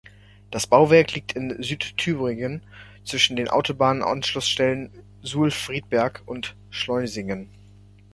[0.49, 2.63] Das Bauwerk liegt in Südthüringen
[3.05, 4.89] zwischen den Autobahnanschlussstellen
[5.21, 7.51] Suhl-Friedberg und Schleusingen.